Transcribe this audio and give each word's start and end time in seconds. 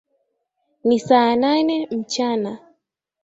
Ni 0.83 0.99
saa 0.99 1.33
nane 1.41 1.87
mchana 1.91 2.59